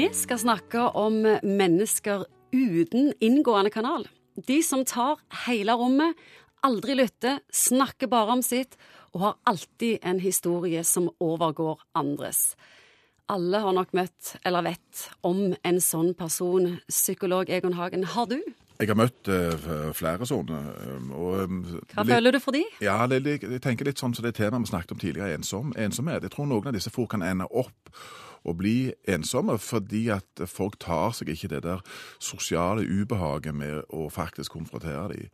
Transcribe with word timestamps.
Vi 0.00 0.06
skal 0.12 0.38
snakke 0.38 0.80
om 0.96 1.18
mennesker 1.44 2.22
uten 2.56 3.10
inngående 3.20 3.68
kanal. 3.70 4.06
De 4.46 4.62
som 4.64 4.80
tar 4.88 5.18
hele 5.42 5.74
rommet, 5.76 6.16
aldri 6.64 6.94
lytter, 6.96 7.42
snakker 7.52 8.08
bare 8.08 8.32
om 8.32 8.40
sitt 8.40 8.78
og 9.12 9.20
har 9.20 9.34
alltid 9.52 9.98
en 10.00 10.22
historie 10.24 10.80
som 10.88 11.10
overgår 11.20 11.82
andres. 11.92 12.54
Alle 13.28 13.60
har 13.60 13.76
nok 13.76 13.92
møtt 13.92 14.38
eller 14.40 14.64
vet 14.70 15.04
om 15.20 15.50
en 15.52 15.82
sånn 15.84 16.14
person. 16.16 16.78
Psykolog 16.88 17.52
Egon 17.52 17.76
Hagen, 17.76 18.08
har 18.14 18.32
du? 18.32 18.38
Jeg 18.80 18.88
har 18.88 18.96
møtt 18.96 19.28
uh, 19.28 19.92
flere 19.92 20.24
sånne. 20.24 20.62
Um, 20.96 21.12
um, 21.12 21.60
Hva 21.92 22.06
litt, 22.06 22.14
føler 22.14 22.38
du 22.38 22.40
for 22.40 22.56
de? 22.56 22.64
Ja, 22.80 23.02
det, 23.04 23.20
jeg 23.36 23.60
tenker 23.60 23.84
litt 23.84 24.00
sånn 24.00 24.16
som 24.16 24.24
det 24.24 24.32
temaet 24.40 24.64
vi 24.64 24.72
snakket 24.72 24.96
om 24.96 25.04
tidligere, 25.04 25.36
ensom, 25.36 25.76
ensomhet. 25.76 26.24
Jeg 26.24 26.32
tror 26.32 26.48
noen 26.48 26.72
av 26.72 26.80
disse 26.80 26.94
folk 26.94 27.12
kan 27.12 27.26
ende 27.26 27.52
opp 27.52 27.92
og 28.44 28.56
bli 28.60 28.92
ensomme 29.10 29.56
fordi 29.60 30.06
at 30.14 30.44
folk 30.48 30.78
tar 30.80 31.14
seg 31.16 31.32
ikke 31.34 31.50
det 31.54 31.62
der 31.66 31.82
sosiale 32.22 32.86
ubehaget 32.86 33.54
med 33.56 33.82
å 33.92 34.08
faktisk 34.12 34.56
konfrontere 34.56 35.08
dem. 35.12 35.28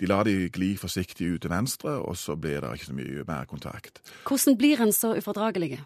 De 0.00 0.10
lar 0.10 0.26
de 0.28 0.50
gli 0.52 0.74
forsiktig 0.80 1.34
ut 1.34 1.44
til 1.44 1.52
venstre, 1.52 1.96
og 2.00 2.18
så 2.20 2.36
blir 2.36 2.60
det 2.60 2.74
ikke 2.76 2.90
så 2.90 2.98
mye 2.98 3.24
mer 3.28 3.48
kontakt. 3.50 4.02
Hvordan 4.28 4.58
blir 4.60 4.82
en 4.82 4.92
så 4.92 5.14
ufordragelig? 5.16 5.80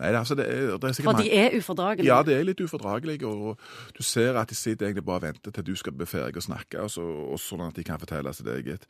Nei, 0.00 0.10
altså, 0.14 0.34
det 0.34 0.46
er, 0.48 0.76
det 0.78 0.90
er 0.90 1.02
For 1.02 1.18
de 1.18 1.30
er 1.32 1.56
ufordragelige? 1.58 2.08
Ja, 2.08 2.22
det 2.26 2.36
er 2.38 2.46
litt 2.48 2.60
ufordragelige. 2.60 3.26
og 3.26 3.58
du 3.98 4.02
ser 4.02 4.38
at 4.40 4.50
de 4.50 4.54
sitter 4.54 4.86
egentlig 4.86 5.04
bare 5.04 5.22
og 5.22 5.22
venter 5.22 5.50
til 5.50 5.66
du 5.66 5.74
skal 5.76 5.92
bli 5.92 6.06
ferdig 6.06 6.42
å 6.42 6.46
snakke, 6.48 6.80
og, 6.82 6.90
så, 6.90 7.04
og 7.04 7.38
sånn 7.40 7.66
at 7.68 7.76
de 7.76 7.84
kan 7.86 8.00
fortelle 8.02 8.32
sitt 8.34 8.48
eget. 8.50 8.86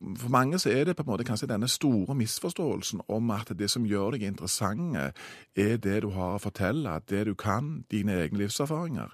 For 0.00 0.32
mange 0.32 0.58
så 0.58 0.72
er 0.72 0.84
det 0.88 0.96
på 0.96 1.04
en 1.04 1.10
måte 1.12 1.26
kanskje 1.28 1.50
denne 1.50 1.68
store 1.68 2.16
misforståelsen 2.16 3.04
om 3.08 3.30
at 3.36 3.52
det 3.58 3.70
som 3.70 3.86
gjør 3.86 4.16
deg 4.16 4.28
interessant, 4.30 4.96
er 5.56 5.76
det 5.76 6.00
du 6.02 6.10
har 6.16 6.38
å 6.38 6.42
fortelle, 6.42 7.00
det 7.10 7.26
du 7.28 7.34
kan, 7.34 7.84
dine 7.90 8.16
egne 8.22 8.44
livserfaringer. 8.44 9.12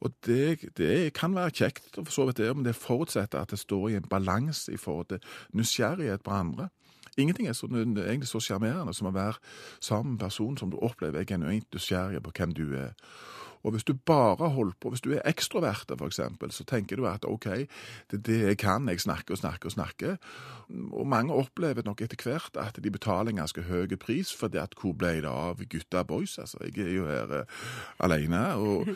Og 0.00 0.12
det, 0.26 0.70
det 0.78 1.12
kan 1.16 1.34
være 1.36 1.50
kjekt, 1.50 1.90
for 1.94 2.12
så 2.14 2.26
vidt 2.28 2.40
det, 2.40 2.50
men 2.56 2.64
det 2.64 2.76
forutsetter 2.78 3.40
at 3.40 3.50
det 3.52 3.58
står 3.60 3.88
i 3.88 3.98
en 3.98 4.08
balanse 4.10 4.72
i 4.72 4.80
forhold 4.80 5.10
til 5.12 5.24
nysgjerrighet 5.52 6.22
på 6.24 6.30
andre. 6.30 6.68
Ingenting 7.18 7.48
er 7.48 7.52
så, 7.52 7.66
egentlig 7.66 8.28
så 8.28 8.40
sjarmerende 8.40 8.94
som 8.96 9.10
å 9.10 9.14
være 9.14 9.36
sammen 9.80 10.14
med 10.14 10.20
en 10.20 10.24
person 10.28 10.56
som 10.56 10.70
du 10.72 10.78
opplever 10.78 11.20
er 11.20 11.28
genuint 11.28 11.68
nysgjerrig 11.74 12.22
på 12.24 12.32
hvem 12.38 12.56
du 12.56 12.64
er. 12.78 12.94
Og 13.60 13.74
hvis 13.74 13.84
du 13.84 13.92
bare 13.92 14.48
holder 14.48 14.72
på, 14.80 14.88
hvis 14.88 15.02
du 15.04 15.10
er 15.12 15.26
ekstrovert 15.28 15.90
for 15.98 16.06
eksempel, 16.06 16.52
så 16.52 16.64
tenker 16.64 16.96
du 16.96 17.04
at 17.08 17.26
ok, 17.28 17.44
det 18.10 18.18
er 18.18 18.22
det 18.24 18.38
jeg 18.40 18.58
kan, 18.58 18.88
jeg 18.88 19.00
snakker 19.00 19.36
og 19.36 19.38
snakker 19.42 19.68
og 19.68 19.72
snakker. 19.72 20.16
Og 20.92 21.06
mange 21.06 21.34
opplever 21.34 21.84
nok 21.84 22.00
etter 22.00 22.16
hvert 22.24 22.56
at 22.56 22.80
de 22.84 22.90
betaler 22.90 23.34
en 23.34 23.42
ganske 23.42 23.62
høy 23.68 23.96
pris, 24.00 24.32
fordi 24.32 24.62
at 24.62 24.72
hvor 24.80 24.96
ble 24.96 25.18
det 25.20 25.28
av 25.28 25.60
gutta 25.60 26.02
boys, 26.08 26.38
altså. 26.38 26.62
Jeg 26.64 26.86
er 26.86 26.94
jo 26.94 27.10
her 27.10 27.36
uh, 27.42 27.60
alene. 28.00 28.46
og 28.54 28.88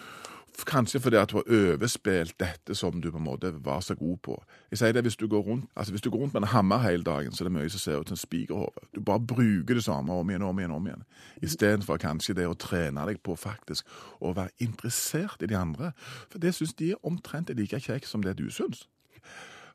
Kanskje 0.66 1.00
fordi 1.00 1.16
at 1.16 1.30
du 1.30 1.36
har 1.36 1.48
overspilt 1.50 2.38
dette 2.40 2.74
som 2.74 3.00
du 3.02 3.10
på 3.10 3.18
en 3.18 3.24
måte 3.24 3.50
var 3.64 3.80
så 3.80 3.94
god 3.94 4.16
på. 4.22 4.36
Jeg 4.70 4.78
sier 4.78 4.92
det 4.92 5.02
Hvis 5.02 5.16
du 5.16 5.28
går 5.28 5.42
rundt 5.42 5.70
altså 5.76 5.92
hvis 5.92 6.02
du 6.02 6.10
går 6.10 6.18
rundt 6.18 6.34
med 6.34 6.42
en 6.42 6.48
hammer 6.48 6.78
hele 6.78 7.02
dagen, 7.04 7.32
så 7.32 7.44
er 7.44 7.48
det 7.48 7.56
mye 7.56 7.70
som 7.70 7.80
ser 7.80 8.00
ut 8.00 8.08
som 8.08 8.14
en 8.14 8.16
spikerhode. 8.16 8.86
Du 8.94 9.00
bare 9.00 9.20
bruker 9.20 9.74
det 9.74 9.84
samme 9.84 10.12
om 10.12 10.30
igjen 10.30 10.42
om 10.42 10.58
igjen. 10.58 10.70
om 10.70 10.86
igjen. 10.86 11.02
Istedenfor 11.42 11.96
kanskje 11.96 12.34
det 12.34 12.46
å 12.46 12.54
trene 12.54 13.06
deg 13.06 13.22
på 13.22 13.36
faktisk 13.36 13.86
å 14.20 14.32
være 14.32 14.50
interessert 14.58 15.42
i 15.42 15.46
de 15.46 15.56
andre. 15.56 15.92
For 16.30 16.38
det 16.38 16.54
syns 16.54 16.74
de 16.74 16.90
er 16.90 17.06
omtrent 17.06 17.50
like 17.50 17.80
kjekt 17.80 18.08
som 18.08 18.22
det 18.22 18.38
du 18.38 18.50
syns. 18.50 18.88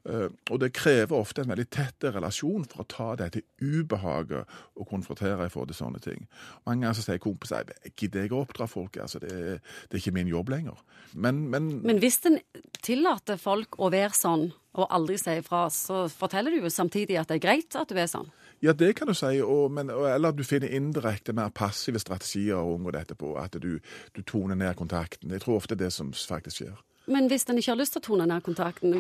Eh, 0.08 0.30
og 0.50 0.60
det 0.62 0.72
krever 0.78 1.18
ofte 1.18 1.44
en 1.44 1.52
veldig 1.52 1.68
tett 1.76 2.08
relasjon 2.16 2.64
for 2.72 2.84
å 2.84 2.88
ta 2.88 3.08
dette 3.20 3.42
ubehaget 3.60 4.48
og 4.80 4.88
konfrontere 4.88 5.50
i 5.50 5.52
forhold 5.52 5.74
til 5.74 5.80
sånne 5.82 6.00
ting. 6.04 6.24
Mange 6.64 6.86
ganger 6.86 7.00
så 7.00 7.06
sier 7.06 7.22
kompiser 7.24 7.68
jeg 7.68 7.94
gidder 8.00 8.26
jeg 8.26 8.34
å 8.34 8.44
oppdra 8.46 8.70
folk, 8.72 8.96
altså 9.04 9.20
det, 9.24 9.34
det 9.60 9.98
er 9.98 10.02
ikke 10.02 10.16
min 10.16 10.32
jobb 10.32 10.54
lenger. 10.56 10.80
Men, 11.14 11.48
men, 11.52 11.70
Men 11.84 12.00
hvis 12.00 12.22
en 12.30 12.40
tillater 12.86 13.40
folk 13.42 13.80
å 13.82 13.92
være 13.92 14.16
sånn, 14.16 14.50
og 14.80 14.92
aldri 14.94 15.18
si 15.20 15.34
ifra, 15.42 15.66
så 15.74 16.06
forteller 16.14 16.54
du 16.54 16.64
jo 16.64 16.72
samtidig 16.72 17.18
at 17.20 17.32
det 17.32 17.40
er 17.40 17.48
greit 17.48 17.76
at 17.76 17.90
du 17.90 17.98
er 18.00 18.08
sånn. 18.08 18.30
ja, 18.62 18.74
det 18.74 18.94
kan 18.96 19.08
du 19.08 19.16
si, 19.18 19.40
og, 19.42 19.72
men, 19.72 19.90
eller 19.90 20.32
at 20.32 20.38
du 20.38 20.46
finner 20.48 20.72
indirekte 20.72 21.34
mer 21.36 21.52
passive 21.52 22.00
strategier 22.00 22.60
å 22.60 22.76
unngå 22.78 22.94
dette 22.96 23.16
på, 23.20 23.34
at 23.42 23.58
du, 23.60 23.80
du 24.16 24.22
toner 24.24 24.56
ned 24.56 24.76
kontakten. 24.80 25.32
Jeg 25.32 25.44
tror 25.44 25.60
ofte 25.60 25.76
det 25.76 25.90
er 25.90 25.90
det 25.90 25.98
som 25.98 26.14
faktisk 26.14 26.64
skjer. 26.64 26.78
Men 27.10 27.26
hvis 27.32 27.48
en 27.50 27.58
ikke 27.58 27.74
har 27.74 27.80
lyst 27.80 27.96
til 27.96 28.04
å 28.04 28.06
tone 28.06 28.28
ned 28.30 28.44
kontakten, 28.46 29.00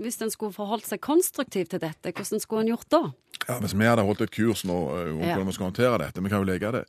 hvis 0.00 0.16
en 0.22 0.30
skulle 0.32 0.52
forholdt 0.52 0.86
seg 0.88 1.00
konstruktivt 1.04 1.70
til 1.74 1.80
dette, 1.82 2.10
hvordan 2.12 2.40
skulle 2.42 2.64
en 2.64 2.72
gjort 2.72 2.88
da? 2.90 3.02
Ja, 3.48 3.58
Hvis 3.60 3.74
vi 3.76 3.84
hadde 3.84 4.02
holdt 4.06 4.22
et 4.24 4.30
kurs 4.32 4.64
nå 4.64 4.76
eh, 4.96 5.10
om 5.12 5.20
Ja. 5.20 5.34
hvordan 5.34 5.46
vi 5.46 5.52
skal 5.52 5.66
håndtere 5.68 5.98
dette, 5.98 6.22
vi 6.22 6.28
kan 6.32 6.40
jo 6.42 6.48
leke 6.48 6.70
det, 6.72 6.84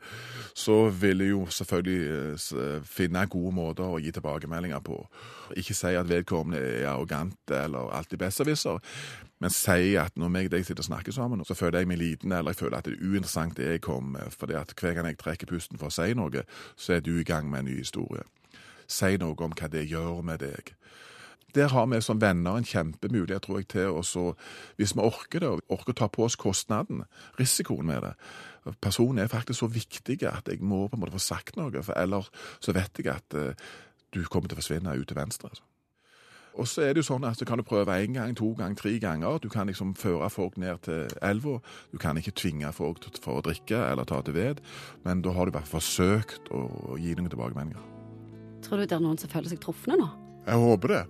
så 0.55 0.89
ville 0.89 1.25
jo 1.27 1.45
selvfølgelig 1.51 2.37
eh, 2.55 2.81
finne 2.87 3.25
gode 3.27 3.51
måter 3.55 3.83
å 3.83 3.99
gi 3.99 4.11
tilbakemeldinger 4.15 4.79
på. 4.79 5.01
Ikke 5.57 5.73
si 5.75 5.93
at 5.97 6.07
vedkommende 6.09 6.61
er 6.61 6.87
arrogant 6.93 7.51
eller 7.51 7.91
alltid 7.97 8.19
besserwisser, 8.19 8.79
men 9.43 9.51
si 9.51 9.95
at 9.99 10.15
når 10.15 10.29
meg 10.31 10.45
og 10.47 10.51
deg 10.55 10.63
sitter 10.65 10.79
og 10.85 10.87
snakker 10.87 11.11
sammen, 11.11 11.43
så 11.45 11.53
føler 11.57 11.79
jeg 11.83 11.87
meg 11.91 11.99
liten, 11.99 12.31
eller 12.31 12.53
jeg 12.55 12.61
føler 12.63 12.77
at 12.77 12.85
det 12.87 12.93
er 12.95 13.03
uinteressant 13.03 13.57
det 13.57 13.67
jeg 13.73 13.81
kom 13.81 14.13
med, 14.15 14.31
fordi 14.31 14.55
at 14.55 14.71
hver 14.79 14.93
gang 14.95 15.09
jeg 15.11 15.17
trekker 15.19 15.47
pusten 15.51 15.77
for 15.77 15.91
å 15.91 15.95
si 15.97 16.13
noe, 16.15 16.45
så 16.77 16.95
er 16.95 17.03
du 17.03 17.11
i 17.19 17.23
gang 17.27 17.49
med 17.51 17.59
en 17.65 17.65
ny 17.65 17.77
historie. 17.81 18.23
Si 18.87 19.17
noe 19.17 19.35
om 19.43 19.51
hva 19.51 19.67
det 19.67 19.89
gjør 19.89 20.23
med 20.23 20.39
deg. 20.39 20.71
Der 21.55 21.71
har 21.71 21.85
vi 21.87 22.01
som 22.03 22.19
venner 22.21 22.57
en 22.59 22.67
kjempemulighet, 22.67 23.45
tror 23.45 23.61
jeg, 23.61 23.69
til 23.71 23.95
å 23.95 24.25
hvis 24.75 24.95
vi 24.95 25.03
orker 25.03 25.39
det, 25.39 25.51
og 25.53 25.77
orker 25.77 25.95
å 25.95 25.99
ta 26.01 26.09
på 26.11 26.25
oss 26.27 26.35
kostnaden, 26.35 27.05
risikoen 27.39 27.87
med 27.87 28.03
det. 28.03 28.13
Personen 28.81 29.23
er 29.23 29.31
faktisk 29.31 29.61
så 29.61 29.69
viktig 29.71 30.19
at 30.27 30.49
jeg 30.51 30.59
må 30.61 30.87
på 30.89 30.97
en 30.97 31.05
måte 31.05 31.15
få 31.15 31.23
sagt 31.23 31.55
noe, 31.55 31.83
for 31.85 31.95
ellers 31.95 32.31
så 32.59 32.75
vet 32.75 32.99
jeg 32.99 33.13
at 33.13 33.37
eh, 33.37 33.53
du 34.11 34.23
kommer 34.25 34.49
til 34.49 34.57
å 34.57 34.61
forsvinne 34.61 34.97
ut 34.97 35.07
til 35.07 35.17
venstre. 35.17 35.53
Altså. 35.53 35.63
Og 36.55 36.67
så 36.71 36.85
er 36.85 36.93
det 36.93 37.03
jo 37.03 37.09
sånn 37.09 37.25
at 37.27 37.39
du 37.39 37.43
kan 37.47 37.59
prøve 37.67 37.97
én 37.99 38.15
gang, 38.15 38.35
to 38.35 38.53
gang, 38.55 38.77
tre 38.79 38.93
ganger. 39.03 39.41
Du 39.43 39.49
kan 39.51 39.67
liksom 39.67 39.91
føre 39.99 40.29
folk 40.31 40.55
ned 40.61 40.85
til 40.87 41.11
elva. 41.21 41.57
Du 41.91 41.99
kan 41.99 42.15
ikke 42.17 42.31
tvinge 42.31 42.71
folk 42.75 43.03
for 43.19 43.39
å 43.41 43.43
drikke 43.43 43.81
eller 43.89 44.07
ta 44.07 44.21
til 44.23 44.37
ved, 44.37 44.61
men 45.03 45.23
da 45.25 45.35
har 45.35 45.51
du 45.51 45.57
fall 45.57 45.67
forsøkt 45.75 46.51
å 46.55 46.95
gi 47.01 47.15
noen 47.15 47.31
tilbakemeldinger. 47.31 47.91
Tror 48.63 48.79
du 48.79 48.87
det 48.87 48.95
er 48.95 49.03
noen 49.03 49.19
som 49.19 49.29
føler 49.29 49.51
seg 49.51 49.59
trufne 49.61 49.99
nå? 49.99 50.07
Jeg 50.45 50.55
håper 50.61 50.87
det. 50.87 51.05